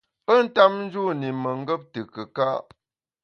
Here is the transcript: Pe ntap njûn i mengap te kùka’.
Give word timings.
Pe 0.25 0.33
ntap 0.45 0.71
njûn 0.83 1.19
i 1.29 1.31
mengap 1.43 1.81
te 1.91 1.99
kùka’. 2.13 2.49